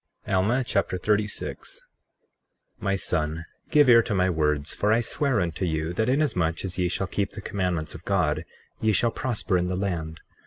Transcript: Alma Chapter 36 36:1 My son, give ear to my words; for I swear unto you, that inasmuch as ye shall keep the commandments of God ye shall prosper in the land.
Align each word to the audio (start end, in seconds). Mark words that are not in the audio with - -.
Alma 0.27 0.63
Chapter 0.63 0.97
36 0.97 1.83
36:1 2.81 2.83
My 2.83 2.95
son, 2.95 3.45
give 3.69 3.87
ear 3.87 4.01
to 4.01 4.15
my 4.15 4.31
words; 4.31 4.73
for 4.73 4.91
I 4.91 4.99
swear 4.99 5.39
unto 5.39 5.63
you, 5.63 5.93
that 5.93 6.09
inasmuch 6.09 6.65
as 6.65 6.79
ye 6.79 6.87
shall 6.87 7.05
keep 7.05 7.33
the 7.33 7.39
commandments 7.41 7.93
of 7.93 8.03
God 8.03 8.43
ye 8.79 8.93
shall 8.93 9.11
prosper 9.11 9.59
in 9.59 9.67
the 9.67 9.75
land. 9.75 10.21